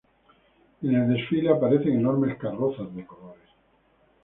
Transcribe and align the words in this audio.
En 0.81 0.95
el 0.95 1.13
desfile 1.13 1.51
aparecen 1.51 1.99
enormes 1.99 2.35
carrozas 2.39 2.91
de 2.95 3.05
colores. 3.05 3.49